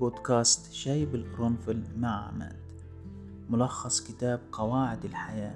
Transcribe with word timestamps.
بودكاست 0.00 0.72
شاي 0.72 1.06
بالقرنفل 1.06 1.82
مع 1.96 2.28
عماد. 2.28 2.56
ملخص 3.50 4.00
كتاب 4.00 4.40
قواعد 4.52 5.04
الحياة 5.04 5.54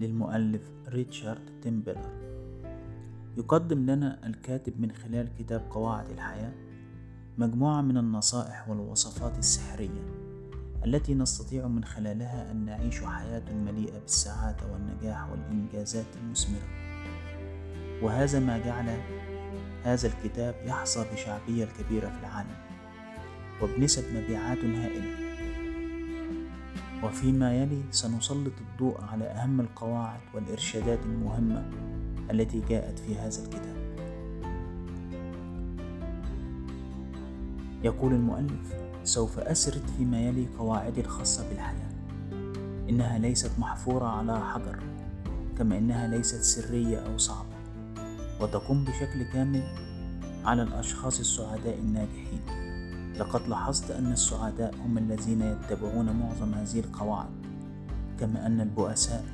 للمؤلف 0.00 0.62
ريتشارد 0.88 1.60
تيمبلر. 1.62 2.22
يقدم 3.36 3.90
لنا 3.90 4.26
الكاتب 4.26 4.80
من 4.80 4.92
خلال 4.92 5.28
كتاب 5.38 5.62
قواعد 5.70 6.10
الحياة 6.10 6.52
مجموعة 7.38 7.80
من 7.80 7.96
النصائح 7.96 8.68
والوصفات 8.68 9.38
السحرية 9.38 10.22
التي 10.84 11.14
نستطيع 11.14 11.68
من 11.68 11.84
خلالها 11.84 12.50
أن 12.50 12.64
نعيش 12.64 13.00
حياة 13.00 13.52
مليئة 13.52 13.98
بالسعادة 13.98 14.72
والنجاح 14.72 15.30
والإنجازات 15.30 16.16
المثمرة. 16.22 16.68
وهذا 18.02 18.40
ما 18.40 18.58
جعل 18.58 19.00
هذا 19.84 20.08
الكتاب 20.08 20.54
يحظى 20.66 21.06
بشعبية 21.12 21.64
الكبيرة 21.64 22.10
في 22.10 22.20
العالم. 22.20 22.71
وبنسب 23.62 24.04
مبيعات 24.14 24.64
هائلة. 24.64 25.22
وفيما 27.04 27.54
يلي 27.62 27.82
سنسلط 27.90 28.52
الضوء 28.60 29.00
على 29.04 29.24
أهم 29.24 29.60
القواعد 29.60 30.20
والإرشادات 30.34 30.98
المهمة 31.04 31.70
التي 32.30 32.62
جاءت 32.68 32.98
في 32.98 33.16
هذا 33.16 33.44
الكتاب. 33.44 33.82
يقول 37.84 38.12
المؤلف 38.12 38.74
سوف 39.04 39.38
أسرد 39.38 39.82
فيما 39.98 40.20
يلي 40.20 40.46
قواعدي 40.58 41.00
الخاصة 41.00 41.48
بالحياة. 41.48 41.92
إنها 42.88 43.18
ليست 43.18 43.50
محفورة 43.58 44.06
على 44.06 44.40
حجر 44.40 44.78
كما 45.58 45.78
إنها 45.78 46.06
ليست 46.08 46.42
سرية 46.42 46.98
أو 46.98 47.18
صعبة 47.18 47.56
وتقوم 48.40 48.84
بشكل 48.84 49.22
كامل 49.32 49.62
على 50.44 50.62
الأشخاص 50.62 51.18
السعداء 51.18 51.78
الناجحين. 51.78 52.61
لقد 53.18 53.48
لاحظت 53.48 53.90
أن 53.90 54.12
السعداء 54.12 54.74
هم 54.74 54.98
الذين 54.98 55.42
يتبعون 55.42 56.16
معظم 56.16 56.54
هذه 56.54 56.80
القواعد 56.80 57.46
كما 58.20 58.46
أن 58.46 58.60
البؤساء 58.60 59.24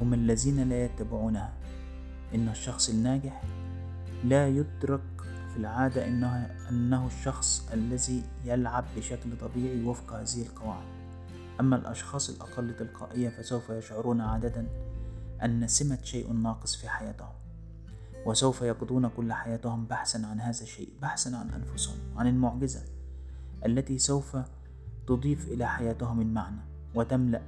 هم 0.00 0.14
الذين 0.14 0.68
لا 0.68 0.84
يتبعونها. 0.84 1.52
إن 2.34 2.48
الشخص 2.48 2.88
الناجح 2.88 3.42
لا 4.24 4.48
يدرك 4.48 5.00
في 5.52 5.56
العادة 5.56 6.06
إنه, 6.06 6.50
أنه 6.70 7.06
الشخص 7.06 7.68
الذي 7.72 8.22
يلعب 8.44 8.84
بشكل 8.96 9.36
طبيعي 9.40 9.84
وفق 9.84 10.12
هذه 10.12 10.42
القواعد. 10.42 10.86
أما 11.60 11.76
الأشخاص 11.76 12.30
الأقل 12.30 12.76
تلقائية 12.76 13.28
فسوف 13.28 13.70
يشعرون 13.70 14.20
عادة 14.20 14.66
أن 15.42 15.68
سمة 15.68 15.98
شيء 16.02 16.32
ناقص 16.32 16.76
في 16.76 16.88
حياتهم 16.88 17.34
وسوف 18.26 18.62
يقضون 18.62 19.08
كل 19.08 19.32
حياتهم 19.32 19.86
بحثا 19.86 20.18
عن 20.18 20.40
هذا 20.40 20.62
الشيء 20.62 20.88
بحثا 21.02 21.36
عن 21.36 21.50
أنفسهم 21.50 21.98
عن 22.16 22.26
المعجزة. 22.26 22.80
التي 23.66 23.98
سوف 23.98 24.36
تضيف 25.06 25.48
إلى 25.48 25.68
حياتهم 25.68 26.20
المعنى 26.20 26.60
وتملأ 26.94 27.42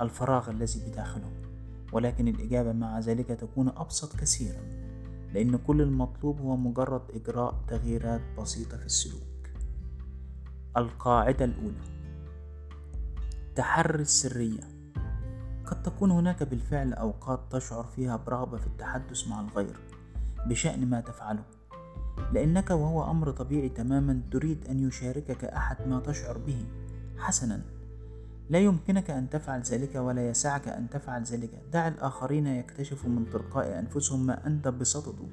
الفراغ 0.00 0.50
الذي 0.50 0.80
بداخلهم 0.90 1.32
ولكن 1.92 2.28
الإجابة 2.28 2.72
مع 2.72 2.98
ذلك 2.98 3.26
تكون 3.26 3.68
أبسط 3.68 4.16
كثيرا 4.16 4.78
لأن 5.32 5.56
كل 5.56 5.82
المطلوب 5.82 6.40
هو 6.40 6.56
مجرد 6.56 7.02
إجراء 7.10 7.54
تغييرات 7.68 8.20
بسيطة 8.38 8.76
في 8.76 8.86
السلوك. 8.86 9.22
القاعدة 10.76 11.44
الأولى 11.44 11.80
تحري 13.56 14.02
السرية. 14.02 14.60
قد 15.66 15.82
تكون 15.82 16.10
هناك 16.10 16.42
بالفعل 16.42 16.92
أوقات 16.92 17.40
تشعر 17.50 17.84
فيها 17.84 18.16
برغبة 18.16 18.58
في 18.58 18.66
التحدث 18.66 19.28
مع 19.28 19.40
الغير 19.40 19.76
بشأن 20.46 20.90
ما 20.90 21.00
تفعله. 21.00 21.44
لأنك 22.32 22.70
وهو 22.70 23.10
أمر 23.10 23.30
طبيعي 23.30 23.68
تماما 23.68 24.20
تريد 24.30 24.66
أن 24.70 24.88
يشاركك 24.88 25.44
أحد 25.44 25.88
ما 25.88 26.00
تشعر 26.00 26.38
به. 26.38 26.66
حسنا. 27.18 27.62
لا 28.50 28.58
يمكنك 28.58 29.10
أن 29.10 29.30
تفعل 29.30 29.62
ذلك 29.62 29.94
ولا 29.94 30.28
يسعك 30.28 30.68
أن 30.68 30.90
تفعل 30.90 31.22
ذلك. 31.22 31.50
دع 31.72 31.88
الآخرين 31.88 32.46
يكتشفوا 32.46 33.10
من 33.10 33.30
تلقاء 33.30 33.78
أنفسهم 33.78 34.26
ما 34.26 34.46
أنت 34.46 34.68
بصدده. 34.68 35.28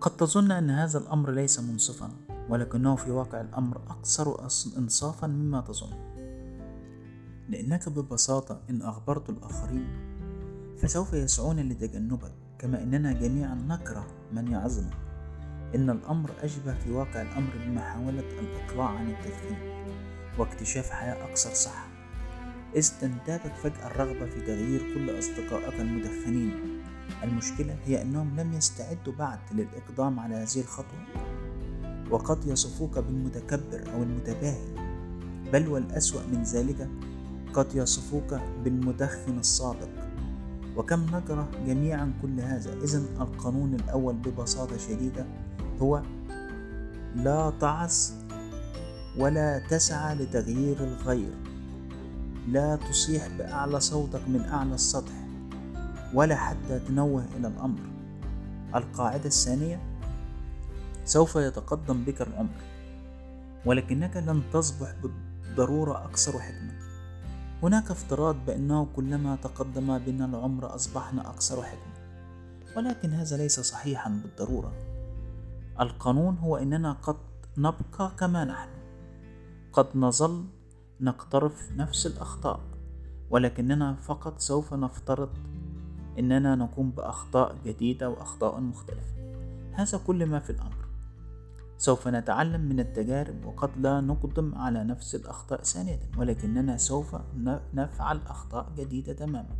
قد 0.00 0.16
تظن 0.16 0.50
أن 0.50 0.70
هذا 0.70 0.98
الأمر 0.98 1.30
ليس 1.30 1.60
منصفا 1.60 2.10
ولكنه 2.48 2.96
في 2.96 3.10
واقع 3.10 3.40
الأمر 3.40 3.80
أكثر 3.88 4.48
إنصافا 4.78 5.26
مما 5.26 5.60
تظن. 5.60 5.92
لأنك 7.48 7.88
ببساطة 7.88 8.60
إن 8.70 8.82
أخبرت 8.82 9.30
الآخرين 9.30 9.86
فسوف 10.78 11.12
يسعون 11.12 11.60
لتجنبك 11.60 12.32
كما 12.58 12.82
إننا 12.82 13.12
جميعا 13.12 13.54
نكره. 13.54 14.06
من 14.34 14.52
يعظنا. 14.52 14.90
إن 15.74 15.90
الأمر 15.90 16.30
أشبه 16.42 16.74
في 16.74 16.90
واقع 16.90 17.22
الأمر 17.22 17.50
بمحاولة 17.66 18.24
الإقلاع 18.40 18.88
عن 18.88 19.10
التدخين 19.10 19.56
واكتشاف 20.38 20.90
حياة 20.90 21.30
أكثر 21.30 21.54
صحة. 21.54 21.86
إذ 22.76 22.90
تنتابك 23.00 23.54
فجأة 23.54 23.86
الرغبة 23.86 24.26
في 24.26 24.40
تغيير 24.40 24.94
كل 24.94 25.18
أصدقائك 25.18 25.80
المدخنين. 25.80 26.82
المشكلة 27.22 27.76
هي 27.84 28.02
أنهم 28.02 28.40
لم 28.40 28.52
يستعدوا 28.52 29.12
بعد 29.12 29.38
للإقدام 29.52 30.20
على 30.20 30.34
هذه 30.34 30.60
الخطوة. 30.60 31.34
وقد 32.10 32.46
يصفوك 32.46 32.98
بالمتكبر 32.98 33.92
أو 33.94 34.02
المتباهي 34.02 34.74
بل 35.52 35.68
والأسوأ 35.68 36.26
من 36.32 36.42
ذلك 36.42 36.88
قد 37.52 37.74
يصفوك 37.74 38.34
بالمدخن 38.64 39.38
الصادق 39.38 40.03
وكم 40.76 41.06
نكره 41.16 41.48
جميعا 41.66 42.12
كل 42.22 42.40
هذا؟ 42.40 42.72
إذا 42.84 42.98
القانون 43.20 43.74
الأول 43.74 44.14
ببساطة 44.14 44.78
شديدة 44.78 45.26
هو 45.82 46.02
لا 47.16 47.52
تعص 47.60 48.14
ولا 49.18 49.58
تسعى 49.58 50.14
لتغيير 50.14 50.76
الغير. 50.84 51.32
لا 52.48 52.76
تصيح 52.76 53.28
بأعلى 53.38 53.80
صوتك 53.80 54.28
من 54.28 54.40
أعلى 54.40 54.74
السطح 54.74 55.12
ولا 56.14 56.36
حتى 56.36 56.78
تنوه 56.78 57.24
إلى 57.36 57.48
الأمر. 57.48 57.80
القاعدة 58.74 59.26
الثانية 59.26 59.80
سوف 61.04 61.36
يتقدم 61.36 62.04
بك 62.04 62.22
العمر 62.22 62.60
ولكنك 63.66 64.16
لن 64.16 64.42
تصبح 64.52 64.94
بالضرورة 65.02 66.04
أكثر 66.04 66.38
حكمة. 66.40 66.73
هناك 67.64 67.90
افتراض 67.90 68.36
بأنه 68.46 68.86
كلما 68.96 69.36
تقدم 69.36 69.98
بنا 69.98 70.24
العمر 70.24 70.74
أصبحنا 70.74 71.30
أكثر 71.30 71.62
حكمة. 71.62 71.94
ولكن 72.76 73.10
هذا 73.10 73.36
ليس 73.36 73.60
صحيحا 73.60 74.10
بالضرورة. 74.10 74.72
القانون 75.80 76.38
هو 76.38 76.56
أننا 76.56 76.92
قد 76.92 77.16
نبقى 77.58 78.12
كما 78.18 78.44
نحن. 78.44 78.68
قد 79.72 79.86
نظل 79.94 80.44
نقترف 81.00 81.72
نفس 81.72 82.06
الأخطاء. 82.06 82.60
ولكننا 83.30 83.94
فقط 83.94 84.40
سوف 84.40 84.74
نفترض 84.74 85.30
أننا 86.18 86.54
نقوم 86.54 86.90
بأخطاء 86.90 87.56
جديدة 87.64 88.10
وأخطاء 88.10 88.60
مختلفة. 88.60 89.34
هذا 89.72 90.00
كل 90.06 90.26
ما 90.26 90.38
في 90.38 90.50
الأمر. 90.50 90.83
سوف 91.78 92.08
نتعلم 92.08 92.60
من 92.60 92.80
التجارب 92.80 93.44
وقد 93.44 93.70
لا 93.78 94.00
نقدم 94.00 94.54
على 94.54 94.84
نفس 94.84 95.14
الأخطاء 95.14 95.62
ثانية 95.62 96.00
ولكننا 96.18 96.76
سوف 96.76 97.16
نفعل 97.74 98.20
أخطاء 98.26 98.72
جديدة 98.76 99.12
تماما. 99.12 99.56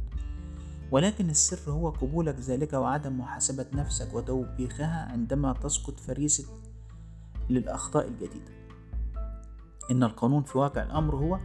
ولكن 0.90 1.30
السر 1.30 1.72
هو 1.72 1.90
قبولك 1.90 2.40
ذلك 2.40 2.72
وعدم 2.72 3.18
محاسبة 3.18 3.66
نفسك 3.72 4.14
وتوبيخها 4.14 5.08
عندما 5.12 5.52
تسقط 5.52 6.00
فريسة 6.00 6.44
للأخطاء 7.50 8.08
الجديدة. 8.08 8.52
إن 9.90 10.02
القانون 10.02 10.42
في 10.42 10.58
واقع 10.58 10.82
الأمر 10.82 11.16
هو 11.16 11.38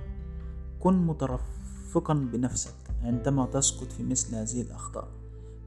كن 0.79 1.07
مترفقا 1.07 2.13
بنفسك 2.13 2.75
عندما 3.03 3.45
تسقط 3.45 3.91
في 3.91 4.03
مثل 4.03 4.35
هذه 4.35 4.61
الأخطاء. 4.61 5.07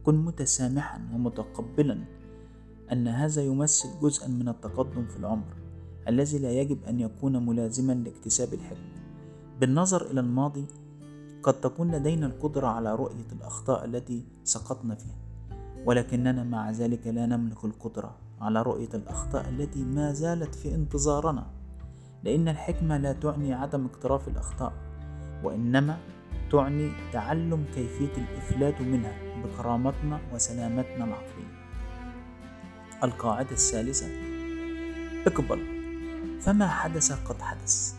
كن 0.05 0.25
متسامحا 0.25 1.09
ومتقبلا 1.13 2.05
أن 2.93 3.09
هذا 3.09 3.43
يمثل 3.43 3.89
جزءا 4.03 4.29
من 4.29 4.49
التقدم 4.49 5.07
في 5.07 5.17
العمر 5.17 5.55
الذي 6.09 6.39
لا 6.39 6.51
يجب 6.53 6.85
أن 6.89 7.01
يكون 7.01 7.47
ملازما 7.47 7.93
لاكتساب 7.93 8.55
الحكمة 8.55 9.03
بالنظر 9.61 10.11
إلى 10.11 10.21
الماضي 10.21 10.67
قد 11.43 11.61
تكون 11.61 11.91
لدينا 11.91 12.27
القدرة 12.27 12.67
على 12.67 12.95
رؤية 12.95 13.27
الأخطاء 13.33 13.85
التي 13.85 14.25
سقطنا 14.45 14.95
فيها 14.95 15.17
ولكننا 15.87 16.45
مع 16.45 16.71
ذلك 16.71 17.07
لا 17.07 17.27
نملك 17.27 17.65
القدرة 17.65 18.17
على 18.41 18.63
رؤية 18.63 18.89
الأخطاء 18.95 19.49
التي 19.49 19.85
ما 19.85 20.13
زالت 20.13 20.55
في 20.55 20.75
انتظارنا 20.75 21.47
لأن 22.25 22.49
الحكمة 22.49 22.99
لا 22.99 23.13
تعني 23.13 23.55
عدم 23.55 23.87
اقتراف 23.87 24.29
الأخطاء 24.29 24.73
وإنما 25.45 25.99
تعني 26.51 26.91
تعلم 27.13 27.65
كيفية 27.75 28.13
الإفلات 28.17 28.81
منها 28.81 29.43
بكرامتنا 29.45 30.21
وسلامتنا 30.35 31.05
العقلية. 31.05 31.62
القاعدة 33.03 33.51
الثالثة. 33.51 34.07
اقبل. 35.27 35.61
فما 36.41 36.69
حدث 36.69 37.13
قد 37.13 37.43
حدث. 37.43 37.95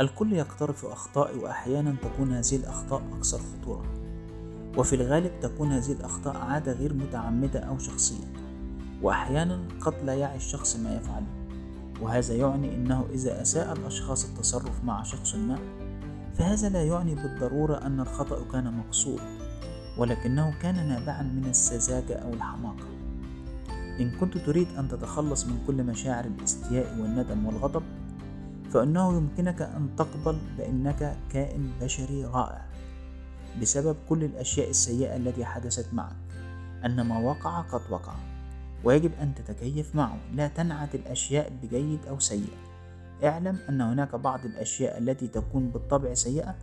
الكل 0.00 0.32
يقترف 0.32 0.84
أخطاء 0.84 1.38
وأحيانا 1.38 1.96
تكون 2.02 2.32
هذه 2.32 2.56
الأخطاء 2.56 3.02
أكثر 3.18 3.38
خطورة. 3.38 3.84
وفي 4.76 4.96
الغالب 4.96 5.40
تكون 5.40 5.72
هذه 5.72 5.92
الأخطاء 5.92 6.36
عادة 6.36 6.72
غير 6.72 6.94
متعمدة 6.94 7.60
أو 7.60 7.78
شخصية. 7.78 8.24
وأحيانا 9.02 9.68
قد 9.80 9.94
لا 10.04 10.14
يعي 10.14 10.36
الشخص 10.36 10.76
ما 10.76 10.96
يفعله 10.96 11.40
وهذا 12.00 12.34
يعني 12.34 12.74
أنه 12.74 13.06
إذا 13.10 13.42
أساء 13.42 13.72
الأشخاص 13.72 14.24
التصرف 14.24 14.84
مع 14.84 15.02
شخص 15.02 15.34
ما 15.34 15.58
فهذا 16.34 16.68
لا 16.68 16.82
يعني 16.82 17.14
بالضرورة 17.14 17.76
أن 17.76 18.00
الخطأ 18.00 18.52
كان 18.52 18.76
مقصود 18.76 19.20
ولكنه 19.98 20.58
كان 20.62 20.88
نابعا 20.88 21.22
من 21.22 21.46
السذاجة 21.50 22.14
أو 22.14 22.32
الحماقة. 22.32 22.89
إن 24.00 24.10
كنت 24.10 24.38
تريد 24.38 24.68
أن 24.78 24.88
تتخلص 24.88 25.46
من 25.46 25.58
كل 25.66 25.82
مشاعر 25.84 26.24
الاستياء 26.24 27.00
والندم 27.00 27.46
والغضب 27.46 27.82
فإنه 28.70 29.16
يمكنك 29.16 29.62
أن 29.62 29.88
تقبل 29.96 30.38
بأنك 30.58 31.16
كائن 31.32 31.70
بشري 31.80 32.24
رائع 32.24 32.66
بسبب 33.60 33.96
كل 34.08 34.24
الأشياء 34.24 34.70
السيئة 34.70 35.16
التي 35.16 35.44
حدثت 35.44 35.94
معك 35.94 36.16
أن 36.84 37.00
ما 37.00 37.18
وقع 37.18 37.60
قد 37.60 37.80
وقع 37.90 38.14
ويجب 38.84 39.12
أن 39.20 39.34
تتكيف 39.34 39.94
معه 39.96 40.18
لا 40.34 40.48
تنعت 40.48 40.94
الأشياء 40.94 41.52
بجيد 41.62 42.06
أو 42.08 42.18
سيء. 42.18 42.52
اعلم 43.24 43.58
أن 43.68 43.80
هناك 43.80 44.14
بعض 44.14 44.44
الأشياء 44.44 44.98
التي 44.98 45.28
تكون 45.28 45.70
بالطبع 45.70 46.14
سيئة 46.14 46.54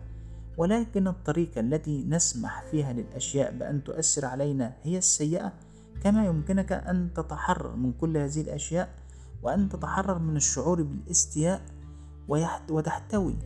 ولكن 0.56 1.08
الطريقة 1.08 1.60
التي 1.60 2.04
نسمح 2.08 2.62
فيها 2.70 2.92
للأشياء 2.92 3.52
بأن 3.58 3.84
تؤثر 3.84 4.26
علينا 4.26 4.72
هي 4.82 4.98
السيئة 4.98 5.52
كما 6.02 6.26
يمكنك 6.26 6.72
أن 6.72 7.10
تتحرر 7.14 7.76
من 7.76 7.92
كل 7.92 8.16
هذه 8.16 8.40
الأشياء 8.40 8.94
وأن 9.42 9.68
تتحرر 9.68 10.18
من 10.18 10.36
الشعور 10.36 10.82
بالاستياء 10.82 11.62
وتحتوي. 12.70 13.36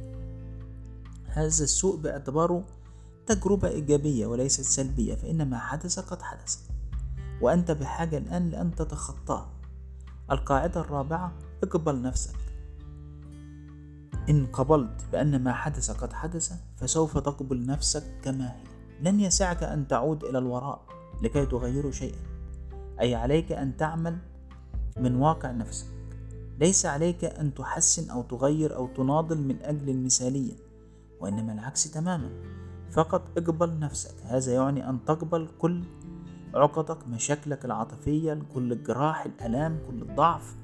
هذا 1.27 1.47
السوء 1.47 1.97
باعتباره 1.97 2.65
تجربة 3.27 3.69
إيجابية 3.69 4.27
وليست 4.27 4.61
سلبية 4.61 5.15
فإن 5.15 5.51
ما 5.51 5.59
حدث 5.59 5.99
قد 5.99 6.23
حدث. 6.23 6.59
وأنت 7.41 7.71
بحاجة 7.71 8.19
الآن 8.19 8.51
لأن 8.51 8.75
تتخطاه. 8.75 9.51
القاعدة 10.31 10.81
الرابعة 10.81 11.33
اقبل 11.63 12.03
نفسك. 12.03 12.37
إن 14.29 14.47
قبلت 14.47 15.05
بأن 15.13 15.43
ما 15.43 15.53
حدث 15.53 15.91
قد 15.91 16.13
حدث 16.13 16.53
فسوف 16.77 17.19
تقبل 17.19 17.67
نفسك 17.67 18.21
كما 18.23 18.53
هي. 18.53 18.65
لن 19.01 19.21
يسعك 19.21 19.63
أن 19.63 19.89
تعود 19.89 20.25
إلى 20.25 20.39
الوراء 20.39 20.87
لكي 21.23 21.47
تغير 21.47 21.91
شيئا. 21.91 22.32
أي 23.03 23.15
عليك 23.15 23.53
أن 23.53 23.77
تعمل 23.77 24.19
من 24.97 25.17
واقع 25.17 25.51
نفسك. 25.51 25.87
ليس 26.61 26.87
عليك 26.87 27.25
أن 27.25 27.55
تحسن 27.55 28.11
أو 28.11 28.23
تغير 28.23 28.77
أو 28.77 28.87
تناضل 28.87 29.39
من 29.39 29.63
أجل 29.63 29.89
المثالية 29.89 30.55
وإنما 31.21 31.53
العكس 31.53 31.91
تماما. 31.91 32.31
فقط 32.91 33.23
اقبل 33.39 33.79
نفسك. 33.79 34.15
هذا 34.25 34.53
يعني 34.53 34.89
أن 34.89 35.05
تقبل 35.05 35.49
كل 35.59 35.85
عقدك 36.55 37.09
مشاكلك 37.09 37.65
العاطفية 37.65 38.43
كل 38.55 38.73
الجراح 38.73 39.25
الألام 39.25 39.79
كل 39.91 40.03
الضعف 40.03 40.57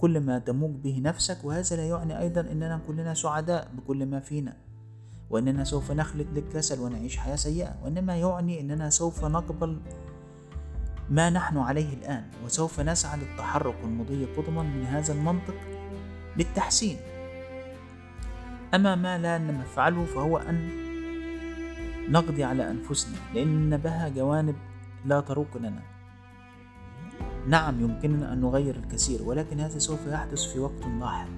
كل 0.00 0.20
ما 0.20 0.38
تموج 0.38 0.70
به 0.70 1.00
نفسك. 1.04 1.38
وهذا 1.44 1.76
لا 1.76 1.86
يعني 1.86 2.18
أيضا 2.18 2.40
أننا 2.40 2.80
كلنا 2.86 3.14
سعداء 3.14 3.70
بكل 3.76 4.06
ما 4.06 4.20
فينا. 4.20 4.56
وأننا 5.30 5.64
سوف 5.64 5.92
نخلد 5.92 6.26
للكسل 6.34 6.80
ونعيش 6.80 7.16
حياة 7.16 7.36
سيئة. 7.36 7.76
وإنما 7.84 8.16
يعني 8.16 8.60
أننا 8.60 8.90
سوف 8.90 9.24
نقبل 9.24 9.80
ما 11.10 11.30
نحن 11.30 11.58
عليه 11.58 11.94
الآن 11.94 12.24
وسوف 12.44 12.80
نسعى 12.80 13.18
للتحرك 13.18 13.74
والمضي 13.82 14.24
قدما 14.24 14.62
من 14.62 14.84
هذا 14.86 15.12
المنطق 15.12 15.54
للتحسين. 16.36 16.96
أما 18.74 18.94
ما 18.94 19.18
لا 19.18 19.38
نفعله 19.38 20.04
فهو 20.04 20.38
أن 20.38 20.70
نقضي 22.08 22.44
على 22.44 22.70
أنفسنا 22.70 23.16
لأن 23.34 23.76
بها 23.76 24.08
جوانب 24.08 24.54
لا 25.04 25.20
تروق 25.20 25.56
لنا. 25.56 25.82
نعم 27.48 27.80
يمكننا 27.80 28.32
أن 28.32 28.40
نغير 28.40 28.76
الكثير 28.76 29.22
ولكن 29.22 29.60
هذا 29.60 29.78
سوف 29.78 30.06
يحدث 30.06 30.52
في 30.52 30.58
وقت 30.58 30.86
لاحق. 31.00 31.28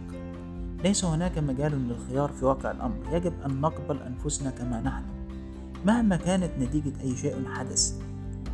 ليس 0.85 1.05
هناك 1.05 1.39
مجال 1.39 1.89
للخيار 1.89 2.33
في 2.33 2.45
واقع 2.45 2.71
الأمر. 2.71 2.97
يجب 3.13 3.33
أن 3.43 3.61
نقبل 3.61 4.03
أنفسنا 4.03 4.51
كما 4.51 4.81
نحن. 4.81 5.05
مهما 5.85 6.17
كانت 6.17 6.51
نتيجة 6.59 7.01
أي 7.01 7.17
شيء 7.17 7.49
حدث 7.49 8.08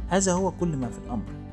هذا 0.08 0.32
هو 0.32 0.50
كل 0.50 0.76
ما 0.76 0.90
في 0.90 0.98
الأمر. 0.98 1.44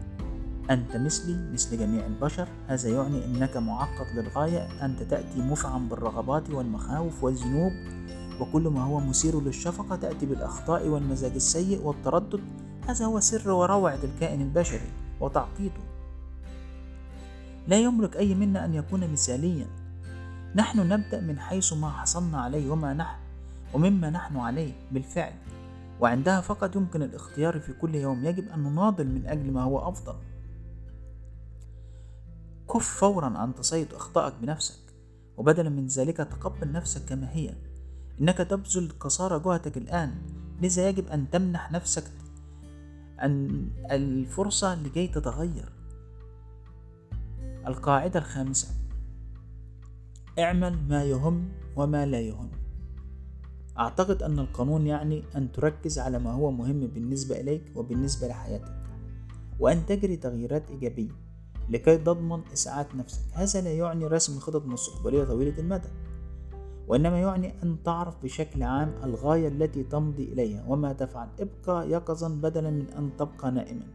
أنت 0.69 0.95
مثلي 0.95 1.51
مثل 1.53 1.77
جميع 1.79 2.05
البشر 2.05 2.47
هذا 2.67 2.89
يعني 2.89 3.25
أنك 3.25 3.57
معقد 3.57 4.07
للغاية 4.15 4.85
أنت 4.85 5.03
تأتي 5.03 5.39
مفعم 5.39 5.89
بالرغبات 5.89 6.49
والمخاوف 6.49 7.23
والذنوب 7.23 7.71
وكل 8.39 8.61
ما 8.61 8.83
هو 8.83 8.99
مثير 8.99 9.41
للشفقة 9.41 9.95
تأتي 9.95 10.25
بالأخطاء 10.25 10.87
والمزاج 10.87 11.31
السيء 11.31 11.81
والتردد. 11.81 12.41
هذا 12.87 13.05
هو 13.05 13.19
سر 13.19 13.51
وروعة 13.51 13.99
الكائن 14.03 14.41
البشري 14.41 14.91
وتعقيده. 15.19 15.81
لا 17.67 17.79
يملك 17.79 18.17
أي 18.17 18.35
منا 18.35 18.65
أن 18.65 18.73
يكون 18.73 19.11
مثاليا. 19.11 19.67
نحن 20.55 20.79
نبدأ 20.79 21.21
من 21.21 21.39
حيث 21.39 21.73
ما 21.73 21.89
حصلنا 21.89 22.41
عليه 22.41 22.71
وما 22.71 22.93
نحن 22.93 23.19
ومما 23.73 24.09
نحن 24.09 24.37
عليه 24.37 24.73
بالفعل. 24.91 25.33
وعندها 26.01 26.41
فقط 26.41 26.75
يمكن 26.75 27.03
الاختيار 27.03 27.59
في 27.59 27.73
كل 27.73 27.95
يوم 27.95 28.25
يجب 28.25 28.49
أن 28.49 28.59
نناضل 28.59 29.07
من 29.07 29.27
أجل 29.27 29.51
ما 29.51 29.63
هو 29.63 29.89
أفضل. 29.89 30.15
كف 32.73 32.99
فورا 32.99 33.37
عن 33.37 33.55
تصيد 33.55 33.93
أخطائك 33.93 34.33
بنفسك 34.41 34.79
وبدلا 35.37 35.69
من 35.69 35.87
ذلك 35.87 36.17
تقبل 36.17 36.71
نفسك 36.71 37.05
كما 37.05 37.31
هي. 37.31 37.55
إنك 38.21 38.37
تبذل 38.37 38.91
قصارى 38.99 39.39
جهدك 39.39 39.77
الآن 39.77 40.21
لذا 40.61 40.89
يجب 40.89 41.07
أن 41.07 41.29
تمنح 41.29 41.71
نفسك 41.71 42.11
أن 43.21 43.69
الفرصة 43.91 44.75
لكي 44.75 45.07
تتغير. 45.07 45.71
القاعدة 47.67 48.19
الخامسة 48.19 48.67
اعمل 50.39 50.87
ما 50.89 51.03
يهم 51.03 51.49
وما 51.75 52.05
لا 52.05 52.19
يهم. 52.19 52.60
أعتقد 53.79 54.23
أن 54.23 54.39
القانون 54.39 54.87
يعني 54.87 55.23
أن 55.35 55.51
تركز 55.51 55.99
على 55.99 56.19
ما 56.19 56.31
هو 56.31 56.51
مهم 56.51 56.79
بالنسبة 56.87 57.39
إليك 57.39 57.71
وبالنسبة 57.75 58.27
لحياتك 58.27 58.73
وأن 59.59 59.85
تجري 59.85 60.17
تغييرات 60.17 60.69
إيجابية 60.71 61.11
لكي 61.69 61.97
تضمن 61.97 62.41
إسعاد 62.53 62.95
نفسك. 62.95 63.21
هذا 63.33 63.61
لا 63.61 63.73
يعني 63.73 64.07
رسم 64.07 64.39
خطط 64.39 64.65
مستقبلية 64.65 65.23
طويلة 65.23 65.59
المدى 65.59 65.89
وإنما 66.87 67.19
يعني 67.19 67.63
أن 67.63 67.83
تعرف 67.83 68.23
بشكل 68.23 68.63
عام 68.63 68.93
الغاية 69.03 69.47
التي 69.47 69.83
تمضي 69.83 70.23
إليها 70.23 70.65
وما 70.67 70.93
تفعل. 70.93 71.27
ابقى 71.39 71.89
يقظا 71.89 72.29
بدلا 72.29 72.69
من 72.69 72.85
أن 72.97 73.09
تبقى 73.17 73.51
نائما. 73.51 73.87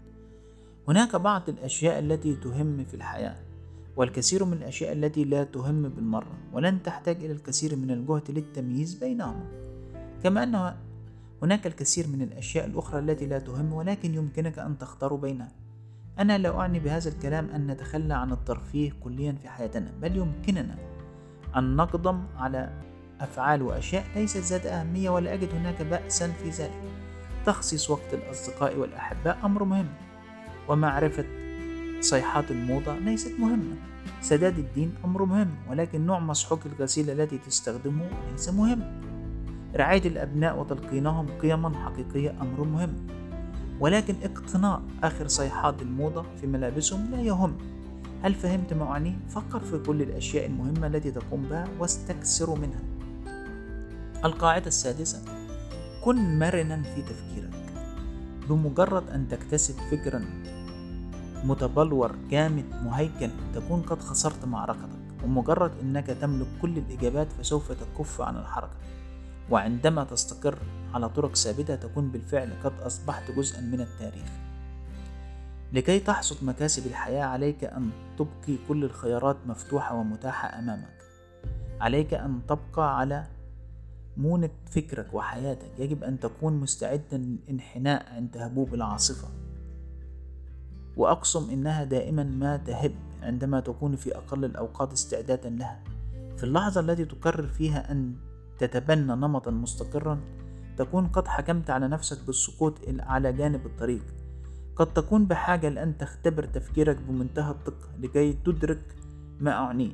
هناك 0.88 1.16
بعض 1.16 1.48
الأشياء 1.48 1.98
التي 1.98 2.34
تهم 2.34 2.84
في 2.84 2.94
الحياة 2.94 3.36
والكثير 3.96 4.44
من 4.44 4.52
الأشياء 4.52 4.92
التي 4.92 5.24
لا 5.24 5.44
تهم 5.44 5.88
بالمرة 5.88 6.38
ولن 6.52 6.82
تحتاج 6.82 7.16
إلى 7.16 7.32
الكثير 7.32 7.76
من 7.76 7.90
الجهد 7.90 8.30
للتمييز 8.30 8.94
بينهما. 8.94 9.65
كما 10.22 10.42
أن 10.42 10.74
هناك 11.42 11.66
الكثير 11.66 12.06
من 12.08 12.22
الأشياء 12.22 12.66
الأخرى 12.66 12.98
التي 12.98 13.26
لا 13.26 13.38
تهم 13.38 13.72
ولكن 13.72 14.14
يمكنك 14.14 14.58
أن 14.58 14.78
تختار 14.78 15.14
بينها 15.14 15.52
أنا 16.18 16.38
لا 16.38 16.60
أعني 16.60 16.80
بهذا 16.80 17.08
الكلام 17.10 17.50
أن 17.50 17.66
نتخلى 17.66 18.14
عن 18.14 18.32
الترفيه 18.32 18.92
كليا 19.04 19.32
في 19.32 19.48
حياتنا 19.48 19.92
بل 20.02 20.16
يمكننا 20.16 20.76
أن 21.56 21.76
نقدم 21.76 22.24
على 22.36 22.82
أفعال 23.20 23.62
وأشياء 23.62 24.04
ليست 24.16 24.36
ذات 24.36 24.66
أهمية 24.66 25.10
ولا 25.10 25.34
أجد 25.34 25.54
هناك 25.54 25.82
بأسا 25.82 26.28
في 26.28 26.50
ذلك. 26.50 26.82
تخصيص 27.46 27.90
وقت 27.90 28.14
الأصدقاء 28.14 28.76
والأحباء 28.76 29.38
أمر 29.44 29.64
مهم 29.64 29.88
ومعرفة 30.68 31.24
صيحات 32.00 32.50
الموضة 32.50 32.98
ليست 32.98 33.40
مهمة. 33.40 33.76
سداد 34.20 34.58
الدين 34.58 34.94
أمر 35.04 35.24
مهم 35.24 35.50
ولكن 35.70 36.06
نوع 36.06 36.18
مسحوق 36.18 36.60
الغسيل 36.66 37.10
التي 37.10 37.38
تستخدمه 37.38 38.08
ليس 38.32 38.48
مهم. 38.48 39.00
رعاية 39.74 40.08
الأبناء 40.08 40.60
وتلقينهم 40.60 41.26
قيما 41.42 41.72
حقيقية 41.84 42.30
أمر 42.40 42.64
مهم. 42.64 43.06
ولكن 43.80 44.14
اقتناء 44.22 44.82
آخر 45.02 45.28
صيحات 45.28 45.82
الموضة 45.82 46.24
في 46.40 46.46
ملابسهم 46.46 47.10
لا 47.10 47.20
يهم. 47.20 47.56
هل 48.22 48.34
فهمت 48.34 48.72
ما 48.72 48.84
أعنيه؟ 48.84 49.16
فكر 49.28 49.60
في 49.60 49.78
كل 49.78 50.02
الأشياء 50.02 50.46
المهمة 50.46 50.86
التي 50.86 51.10
تقوم 51.10 51.42
بها 51.42 51.64
واستكثر 51.78 52.54
منها. 52.54 52.82
القاعدة 54.24 54.66
السادسة 54.66 55.22
كن 56.04 56.38
مرنا 56.38 56.82
في 56.82 57.02
تفكيرك. 57.02 57.72
بمجرد 58.48 59.10
أن 59.10 59.28
تكتسب 59.28 59.74
فكرا 59.90 60.24
متبلور 61.44 62.14
جامد 62.30 62.64
مهيكل 62.84 63.30
تكون 63.54 63.82
قد 63.82 64.00
خسرت 64.00 64.44
معركتك. 64.44 64.96
ومجرد 65.24 65.72
أنك 65.82 66.06
تملك 66.06 66.46
كل 66.62 66.78
الإجابات 66.78 67.32
فسوف 67.32 67.72
تكف 67.72 68.20
عن 68.20 68.36
الحركة. 68.36 68.76
وعندما 69.50 70.04
تستقر 70.04 70.58
على 70.94 71.08
طرق 71.08 71.36
ثابتة 71.36 71.76
تكون 71.76 72.08
بالفعل 72.10 72.52
قد 72.64 72.72
أصبحت 72.80 73.30
جزءا 73.30 73.60
من 73.60 73.80
التاريخ. 73.80 74.30
لكي 75.72 75.98
تحصد 75.98 76.44
مكاسب 76.44 76.86
الحياة 76.86 77.24
عليك 77.24 77.64
أن 77.64 77.90
تبقي 78.18 78.58
كل 78.68 78.84
الخيارات 78.84 79.36
مفتوحة 79.46 79.94
ومتاحة 79.94 80.58
أمامك. 80.58 80.96
عليك 81.80 82.14
أن 82.14 82.40
تبقى 82.48 82.98
على 82.98 83.26
مونة 84.16 84.50
فكرك 84.70 85.14
وحياتك. 85.14 85.70
يجب 85.78 86.04
أن 86.04 86.20
تكون 86.20 86.52
مستعدا 86.52 87.18
للانحناء 87.18 88.14
عند 88.14 88.36
هبوب 88.36 88.74
العاصفة. 88.74 89.28
وأقسم 90.96 91.50
إنها 91.50 91.84
دائما 91.84 92.24
ما 92.24 92.56
تهب 92.56 92.94
عندما 93.22 93.60
تكون 93.60 93.96
في 93.96 94.16
أقل 94.16 94.44
الأوقات 94.44 94.92
استعدادا 94.92 95.50
لها. 95.50 95.82
في 96.36 96.44
اللحظة 96.44 96.80
التي 96.80 97.04
تقرر 97.04 97.46
فيها 97.46 97.92
أن 97.92 98.14
تتبنى 98.58 99.14
نمطا 99.14 99.50
مستقرا 99.50 100.20
تكون 100.76 101.06
قد 101.06 101.28
حكمت 101.28 101.70
على 101.70 101.88
نفسك 101.88 102.26
بالسقوط 102.26 102.74
على 102.88 103.32
جانب 103.32 103.66
الطريق. 103.66 104.02
قد 104.76 104.94
تكون 104.94 105.24
بحاجة 105.24 105.68
لأن 105.68 105.98
تختبر 105.98 106.44
تفكيرك 106.44 106.96
بمنتهى 107.08 107.50
الدقة 107.50 107.88
لكي 108.00 108.32
تدرك 108.32 108.96
ما 109.40 109.52
أعنيه. 109.52 109.92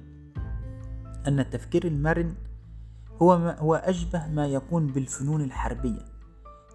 أن 1.27 1.41
التفكير 1.41 1.87
المرن 1.87 2.35
هو, 3.23 3.39
ما 3.39 3.59
هو 3.59 3.75
أشبه 3.75 4.27
ما 4.27 4.47
يكون 4.47 4.87
بالفنون 4.87 5.43
الحربية. 5.43 6.05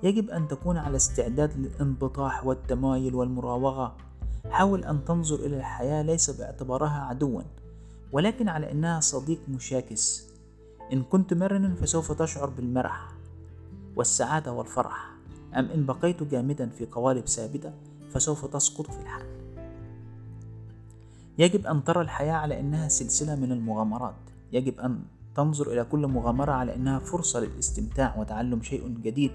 يجب 0.03 0.29
أن 0.29 0.47
تكون 0.47 0.77
على 0.77 0.95
استعداد 0.95 1.57
للانبطاح 1.57 2.45
والتمايل 2.45 3.15
والمراوغة. 3.15 3.97
حاول 4.49 4.83
أن 4.83 5.05
تنظر 5.05 5.35
إلى 5.35 5.57
الحياة 5.57 6.01
ليس 6.01 6.29
باعتبارها 6.29 6.99
عدوا 6.99 7.41
ولكن 8.11 8.49
على 8.49 8.71
أنها 8.71 8.99
صديق 8.99 9.39
مشاكس. 9.49 10.27
إن 10.93 11.03
كنت 11.03 11.33
مرنا 11.33 11.75
فسوف 11.75 12.11
تشعر 12.11 12.49
بالمرح 12.49 13.07
والسعادة 13.95 14.53
والفرح. 14.53 15.11
أم 15.55 15.65
إن 15.65 15.85
بقيت 15.85 16.23
جامدا 16.23 16.69
في 16.69 16.85
قوالب 16.85 17.27
ثابتة 17.27 17.73
فسوف 18.09 18.45
تسقط 18.45 18.91
في 18.91 19.01
الحال. 19.01 19.25
يجب 21.37 21.67
أن 21.67 21.83
ترى 21.83 22.01
الحياة 22.01 22.33
على 22.33 22.59
أنها 22.59 22.87
سلسلة 22.87 23.35
من 23.35 23.51
المغامرات. 23.51 24.15
يجب 24.51 24.79
أن 24.79 25.03
تنظر 25.35 25.73
إلى 25.73 25.83
كل 25.83 26.07
مغامرة 26.07 26.51
على 26.51 26.75
أنها 26.75 26.99
فرصة 26.99 27.39
للاستمتاع 27.39 28.15
وتعلم 28.17 28.61
شيء 28.61 28.87
جديد 29.03 29.31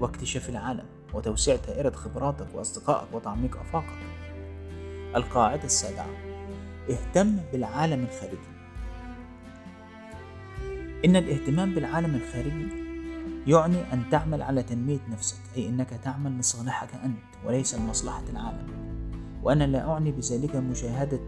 واكتشاف 0.00 0.48
العالم 0.48 0.84
وتوسيع 1.14 1.56
دائرة 1.56 1.90
خبراتك 1.90 2.46
وأصدقائك 2.54 3.08
وتعميق 3.14 3.56
آفاقك. 3.56 3.98
القاعدة 5.16 5.64
السابعة 5.64 6.10
اهتم 6.90 7.36
بالعالم 7.52 8.04
الخارجي. 8.04 8.59
إن 11.04 11.16
الاهتمام 11.16 11.74
بالعالم 11.74 12.14
الخارجي 12.14 12.68
يعني 13.46 13.92
أن 13.92 14.02
تعمل 14.10 14.42
على 14.42 14.62
تنمية 14.62 14.98
نفسك 15.10 15.36
أي 15.56 15.68
أنك 15.68 15.90
تعمل 16.04 16.38
لصالحك 16.38 16.94
أنت 17.04 17.18
وليس 17.46 17.74
لمصلحة 17.74 18.22
العالم. 18.32 18.66
وأنا 19.42 19.64
لا 19.64 19.90
أعني 19.90 20.12
بذلك 20.12 20.56
مشاهدة 20.56 21.20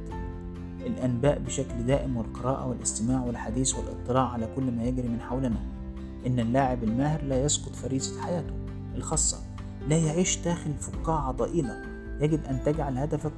الأنباء 0.87 1.39
بشكل 1.39 1.87
دائم 1.87 2.17
والقراءة 2.17 2.67
والاستماع 2.67 3.23
والحديث 3.23 3.75
والاطلاع 3.75 4.29
على 4.29 4.49
كل 4.57 4.63
ما 4.63 4.85
يجري 4.85 5.09
من 5.09 5.21
حولنا. 5.21 5.61
إن 6.27 6.41
اللاعب 6.41 6.85
الماهر 6.85 7.23
لا 7.25 7.45
يسقط 7.45 7.77
فريسة 7.77 8.21
حياته 8.21 8.55
الخاصة 8.95 9.39
لا 9.89 9.97
يعيش 9.97 10.39
داخل 10.39 10.75
فقاعة 10.81 11.33
ضئيلة. 11.33 11.83
يجب 12.21 12.45
أن 12.45 12.61
تجعل 12.65 12.99
هدفك 12.99 13.33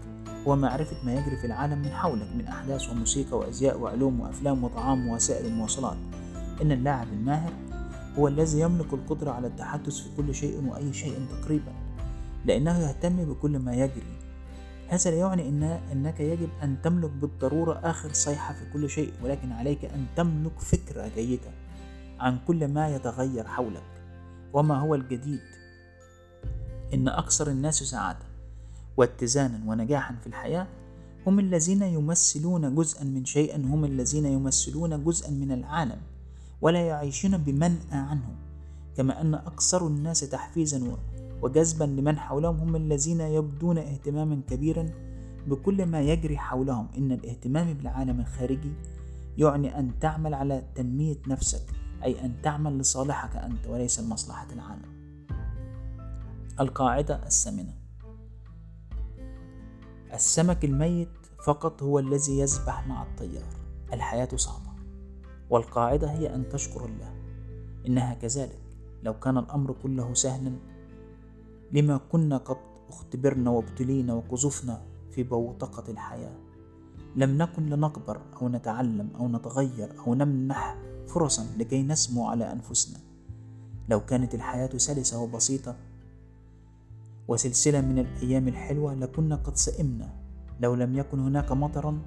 هو 0.46 0.56
معرفة 0.56 0.96
ما 1.04 1.14
يجري 1.14 1.36
في 1.36 1.46
العالم 1.46 1.78
من 1.78 1.90
حولك 1.90 2.28
من 2.36 2.46
أحداث 2.46 2.90
وموسيقى 2.90 3.38
وأزياء 3.38 3.78
وعلوم 3.78 4.20
وأفلام 4.20 4.64
وطعام 4.64 5.08
ووسائل 5.08 5.46
المواصلات 5.46 5.96
إن 6.62 6.72
اللاعب 6.72 7.06
الماهر 7.12 7.52
هو 8.18 8.28
الذي 8.28 8.60
يملك 8.60 8.92
القدرة 8.92 9.30
على 9.30 9.46
التحدث 9.46 10.00
في 10.00 10.08
كل 10.16 10.34
شيء 10.34 10.68
وأي 10.68 10.92
شيء 10.92 11.26
تقريبا 11.30 11.72
لأنه 12.44 12.78
يهتم 12.78 13.24
بكل 13.24 13.58
ما 13.58 13.74
يجري. 13.74 14.14
هذا 14.88 15.10
لا 15.10 15.16
يعني 15.16 15.48
إن 15.48 15.62
أنك 15.62 16.20
يجب 16.20 16.48
أن 16.62 16.76
تملك 16.82 17.10
بالضرورة 17.10 17.80
آخر 17.84 18.12
صيحة 18.12 18.54
في 18.54 18.72
كل 18.72 18.90
شيء 18.90 19.12
ولكن 19.22 19.52
عليك 19.52 19.84
أن 19.84 20.06
تملك 20.16 20.58
فكرة 20.58 21.10
جيدة 21.16 21.50
عن 22.20 22.38
كل 22.46 22.68
ما 22.68 22.96
يتغير 22.96 23.46
حولك. 23.46 23.82
وما 24.52 24.78
هو 24.78 24.94
الجديد؟ 24.94 25.40
إن 26.94 27.08
أكثر 27.08 27.50
الناس 27.50 27.82
سعادة 27.82 28.26
واتزانا 28.96 29.60
ونجاحا 29.66 30.14
في 30.14 30.26
الحياة 30.26 30.66
هم 31.26 31.38
الذين 31.38 31.82
يمثلون 31.82 32.74
جزءا 32.74 33.04
من 33.04 33.24
شيء 33.24 33.56
هم 33.56 33.84
الذين 33.84 34.26
يمثلون 34.26 35.04
جزءا 35.04 35.30
من 35.30 35.52
العالم. 35.52 36.00
ولا 36.64 36.80
يعيشون 36.80 37.36
بمنأى 37.36 37.78
عنه 37.90 38.36
كما 38.96 39.20
أن 39.20 39.34
أكثر 39.34 39.86
الناس 39.86 40.20
تحفيزا 40.20 40.96
وجذبا 41.42 41.84
لمن 41.84 42.18
حولهم 42.18 42.60
هم 42.60 42.76
الذين 42.76 43.20
يبدون 43.20 43.78
اهتماما 43.78 44.40
كبيرا 44.48 44.90
بكل 45.46 45.86
ما 45.86 46.00
يجري 46.00 46.38
حولهم. 46.38 46.88
إن 46.98 47.12
الاهتمام 47.12 47.74
بالعالم 47.74 48.20
الخارجي 48.20 48.72
يعني 49.38 49.78
أن 49.78 49.98
تعمل 50.00 50.34
على 50.34 50.62
تنمية 50.74 51.18
نفسك 51.28 51.66
أي 52.04 52.24
أن 52.24 52.42
تعمل 52.42 52.78
لصالحك 52.78 53.36
أنت 53.36 53.66
وليس 53.66 54.00
لمصلحة 54.00 54.46
العالم. 54.52 54.94
القاعدة 56.60 57.26
الثامنة. 57.26 57.74
السمك 60.14 60.64
الميت 60.64 61.08
فقط 61.44 61.82
هو 61.82 61.98
الذي 61.98 62.38
يسبح 62.38 62.86
مع 62.86 63.02
الطيار. 63.02 63.48
الحياة 63.92 64.28
صعبة. 64.36 64.73
والقاعدة 65.50 66.10
هي 66.10 66.34
أن 66.34 66.48
تشكر 66.48 66.84
الله 66.84 67.12
إنها 67.86 68.14
كذلك. 68.14 68.58
لو 69.02 69.18
كان 69.20 69.38
الأمر 69.38 69.74
كله 69.82 70.14
سهلا 70.14 70.52
لما 71.72 72.00
كنا 72.12 72.36
قد 72.36 72.56
اختبرنا 72.88 73.50
وابتلينا 73.50 74.14
وقذفنا 74.14 74.82
في 75.10 75.22
بوتقة 75.22 75.90
الحياة. 75.92 76.36
لم 77.16 77.38
نكن 77.38 77.66
لنكبر 77.66 78.20
أو 78.42 78.48
نتعلم 78.48 79.10
أو 79.16 79.28
نتغير 79.28 79.88
أو 80.06 80.14
نمنح 80.14 80.76
فرصا 81.06 81.46
لكي 81.58 81.82
نسمو 81.82 82.26
على 82.28 82.52
أنفسنا. 82.52 82.98
لو 83.88 84.00
كانت 84.00 84.34
الحياة 84.34 84.70
سلسة 84.76 85.22
وبسيطة 85.22 85.76
وسلسلة 87.28 87.80
من 87.80 87.98
الأيام 87.98 88.48
الحلوة 88.48 88.94
لكنا 88.94 89.36
قد 89.36 89.56
سئمنا. 89.56 90.14
لو 90.60 90.74
لم 90.74 90.96
يكن 90.96 91.20
هناك 91.20 91.52
مطرا 91.52 91.98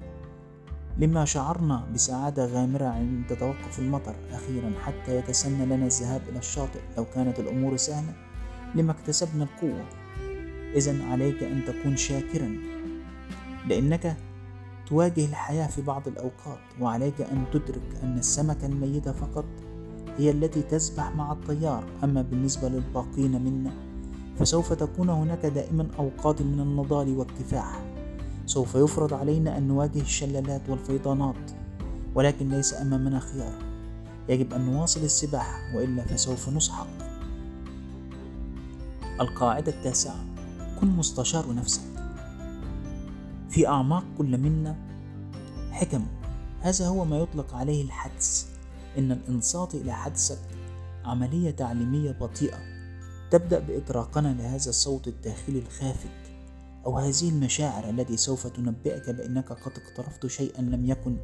لما 1.00 1.26
شعرنا 1.26 1.88
بسعادة 1.94 2.46
غامرة 2.46 2.86
عند 2.86 3.38
توقف 3.40 3.80
المطر 3.80 4.16
أخيرا 4.32 4.72
حتى 4.84 5.18
يتسنى 5.18 5.66
لنا 5.66 5.86
الذهاب 5.86 6.22
إلى 6.30 6.40
الشاطئ 6.40 6.80
لو 6.98 7.06
كانت 7.16 7.40
الأمور 7.40 7.78
سهلة 7.78 8.14
لما 8.76 8.92
اكتسبنا 8.92 9.44
القوة. 9.44 9.86
إذا 10.76 11.04
عليك 11.04 11.44
أن 11.44 11.62
تكون 11.68 11.98
شاكرا 11.98 12.58
لأنك 13.68 14.18
تواجه 14.88 15.26
الحياة 15.26 15.68
في 15.68 15.82
بعض 15.82 16.08
الأوقات 16.08 16.60
وعليك 16.82 17.22
أن 17.22 17.46
تدرك 17.54 18.00
أن 18.04 18.18
السمكة 18.18 18.66
الميتة 18.66 19.12
فقط 19.12 19.46
هي 20.18 20.32
التي 20.32 20.62
تسبح 20.62 21.16
مع 21.16 21.32
الطيار. 21.32 21.84
أما 22.04 22.22
بالنسبة 22.22 22.70
للباقين 22.70 23.42
منا 23.42 23.72
فسوف 24.40 24.74
تكون 24.74 25.10
هناك 25.10 25.46
دائما 25.46 25.88
أوقات 26.00 26.42
من 26.42 26.60
النضال 26.60 27.18
والكفاح. 27.18 27.97
سوف 28.48 28.76
يفرض 28.76 29.14
علينا 29.14 29.58
أن 29.58 29.68
نواجه 29.68 30.02
الشلالات 30.02 30.70
والفيضانات 30.70 31.52
ولكن 32.16 32.50
ليس 32.50 32.74
أمامنا 32.74 33.20
خيار. 33.20 33.54
يجب 34.30 34.54
أن 34.54 34.62
نواصل 34.62 35.04
السباحة 35.04 35.76
وإلا 35.76 36.04
فسوف 36.04 36.50
نسحق. 36.50 36.88
القاعدة 39.22 39.72
التاسعة 39.72 40.26
كن 40.82 40.88
مستشار 40.88 41.54
نفسك. 41.54 41.82
في 43.50 43.68
أعماق 43.68 44.04
كل 44.18 44.38
منا 44.38 44.76
حكم. 45.72 46.06
هذا 46.62 46.88
هو 46.88 47.06
ما 47.06 47.18
يطلق 47.18 47.56
عليه 47.56 47.84
الحدس. 47.84 48.48
إن 48.98 49.12
الإنصات 49.12 49.76
إلى 49.76 49.94
حدسك 49.94 50.40
عملية 51.06 51.52
تعليمية 51.52 52.12
بطيئة. 52.12 52.58
تبدأ 53.32 53.60
بإطراقنا 53.60 54.28
لهذا 54.28 54.70
الصوت 54.70 55.08
الداخلي 55.08 55.60
الخافت. 55.60 56.27
أو 56.88 56.98
هذه 56.98 57.30
المشاعر 57.30 57.90
التي 57.90 58.18
سوف 58.18 58.48
تنبئك 58.48 59.10
بأنك 59.10 59.52
قد 59.52 59.72
اقترفت 59.72 60.28
شيئا 60.28 60.62
لم 60.62 60.86
يكن 60.86 61.18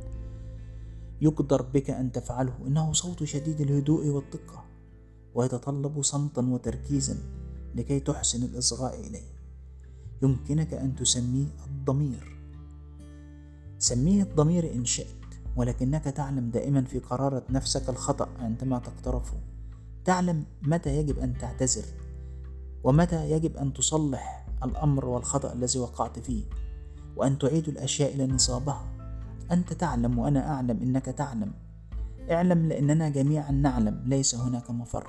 يقدر 1.22 1.62
بك 1.62 1.90
أن 1.90 2.12
تفعله. 2.12 2.54
إنه 2.68 2.94
صوت 2.94 3.24
شديد 3.24 3.62
الهدوء 3.62 4.08
والدقة 4.08 4.66
ويتطلب 5.36 6.02
صمتا 6.02 6.42
وتركيزا 6.42 7.18
لكي 7.76 8.00
تحسن 8.00 8.44
الإصغاء 8.44 9.00
إليه. 9.00 9.34
يمكنك 10.22 10.74
أن 10.74 10.96
تسميه 10.96 11.48
الضمير. 11.68 12.38
سميه 13.80 14.24
الضمير 14.24 14.74
إن 14.74 14.86
شئت 14.86 15.08
ولكنك 15.56 16.04
تعلم 16.04 16.50
دائما 16.50 16.82
في 16.84 17.00
قرارة 17.00 17.44
نفسك 17.50 17.90
الخطأ 17.90 18.30
عندما 18.40 18.80
تقترفه. 18.80 19.38
تعلم 20.06 20.44
متى 20.62 20.98
يجب 20.98 21.20
أن 21.20 21.38
تعتذر 21.38 21.86
ومتى 22.84 23.32
يجب 23.32 23.58
أن 23.58 23.74
تصلح 23.74 24.43
الأمر 24.64 25.06
والخطأ 25.06 25.54
الذي 25.54 25.80
وقعت 25.80 26.20
فيه 26.20 26.44
وأن 27.16 27.38
تعيد 27.38 27.68
الأشياء 27.68 28.16
إلى 28.16 28.28
نصابها. 28.28 28.86
أنت 29.52 29.74
تعلم 29.74 30.20
وأنا 30.20 30.54
أعلم 30.54 30.80
إنك 30.82 31.06
تعلم. 31.06 31.54
اعلم 32.32 32.68
لأننا 32.68 33.10
جميعا 33.10 33.52
نعلم 33.52 34.04
ليس 34.06 34.36
هناك 34.36 34.72
مفر. 34.72 35.08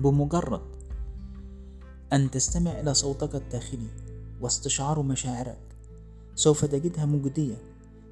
بمجرد 0.00 0.60
أن 2.12 2.30
تستمع 2.30 2.80
إلى 2.80 2.94
صوتك 2.94 3.34
الداخلي 3.34 3.88
واستشعار 4.40 5.02
مشاعرك 5.02 5.60
سوف 6.34 6.64
تجدها 6.64 7.06
مجدية. 7.06 7.56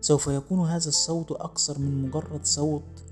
سوف 0.00 0.26
يكون 0.26 0.68
هذا 0.68 0.88
الصوت 0.88 1.32
أكثر 1.32 1.78
من 1.78 2.02
مجرد 2.02 2.44
صوت 2.44 3.04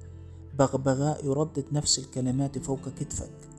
بغبغاء 0.59 1.27
يردد 1.27 1.65
نفس 1.73 1.99
الكلمات 1.99 2.59
فوق 2.59 2.89
كتفك. 2.89 3.56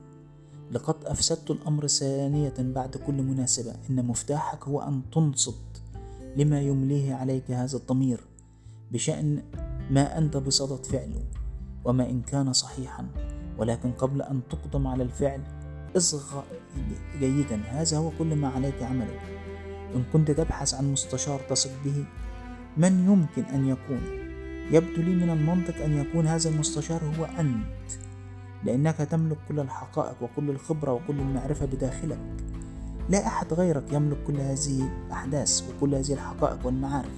لقد 0.70 1.04
أفسدت 1.04 1.50
الأمر 1.50 1.86
ثانية 1.86 2.54
بعد 2.58 2.96
كل 2.96 3.22
مناسبة. 3.22 3.74
إن 3.90 4.04
مفتاحك 4.04 4.64
هو 4.64 4.80
أن 4.80 5.02
تنصت 5.12 5.82
لما 6.36 6.60
يمليه 6.60 7.14
عليك 7.14 7.50
هذا 7.50 7.76
الضمير 7.76 8.20
بشأن 8.92 9.42
ما 9.90 10.18
أنت 10.18 10.36
بصدد 10.36 10.86
فعله 10.86 11.24
وما 11.84 12.10
إن 12.10 12.22
كان 12.22 12.52
صحيحا. 12.52 13.08
ولكن 13.58 13.92
قبل 13.92 14.22
أن 14.22 14.40
تقدم 14.50 14.86
على 14.86 15.02
الفعل 15.02 15.40
اصغى 15.96 16.44
جيدا. 17.20 17.56
هذا 17.56 17.96
هو 17.96 18.10
كل 18.18 18.34
ما 18.34 18.48
عليك 18.48 18.82
عمله 18.82 19.20
إن 19.94 20.04
كنت 20.12 20.30
تبحث 20.30 20.74
عن 20.74 20.92
مستشار 20.92 21.40
تثق 21.50 21.70
به 21.84 22.04
من 22.76 23.04
يمكن 23.04 23.42
أن 23.42 23.68
يكون؟ 23.68 24.00
يبدو 24.70 25.02
لي 25.02 25.14
من 25.14 25.30
المنطق 25.30 25.84
أن 25.84 25.92
يكون 25.98 26.26
هذا 26.26 26.50
المستشار 26.50 27.04
هو 27.04 27.24
أنت. 27.24 28.07
لأنك 28.64 28.96
تملك 28.96 29.38
كل 29.48 29.60
الحقائق 29.60 30.22
وكل 30.22 30.50
الخبرة 30.50 30.92
وكل 30.92 31.20
المعرفة 31.20 31.66
بداخلك. 31.66 32.18
لا 33.10 33.26
أحد 33.26 33.52
غيرك 33.52 33.92
يملك 33.92 34.18
كل 34.26 34.36
هذه 34.40 34.88
الأحداث 35.06 35.70
وكل 35.70 35.94
هذه 35.94 36.12
الحقائق 36.12 36.66
والمعارف. 36.66 37.14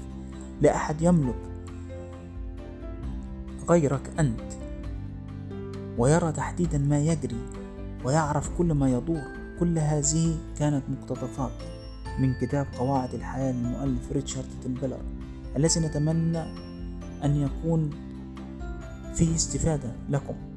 لا 0.61 0.77
أحد 0.77 1.03
يملك 1.03 1.39
غيرك 3.69 4.11
أنت. 4.19 4.53
ويرى 5.99 6.33
تحديدا 6.33 6.79
ما 6.79 6.99
يجري 6.99 7.47
ويعرف 8.05 8.59
كل 8.59 8.73
ما 8.73 8.91
يدور. 8.91 9.41
كل 9.61 9.79
هذه 9.79 10.39
كانت 10.59 10.83
مقتطفات 10.89 11.53
من 12.19 12.35
كتاب 12.35 12.67
قواعد 12.79 13.15
الحياة 13.15 13.53
للمؤلف 13.53 14.13
ريتشارد 14.13 14.47
تمبلر 14.65 15.01
الذي 15.57 15.81
نتمنى 15.81 16.43
أن 17.25 17.37
يكون 17.37 17.91
فيه 19.15 19.35
استفادة 19.35 19.93
لكم. 20.09 20.50